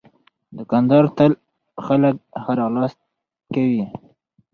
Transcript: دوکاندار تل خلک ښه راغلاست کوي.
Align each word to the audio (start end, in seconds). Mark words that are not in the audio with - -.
دوکاندار 0.57 1.03
تل 1.17 1.31
خلک 1.85 2.15
ښه 2.41 2.51
راغلاست 2.61 2.99
کوي. 3.53 3.83